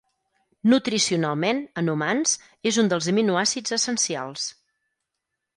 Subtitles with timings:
[0.71, 2.33] Nutricionalment, en humans,
[2.71, 4.49] és un dels aminoàcids essencials.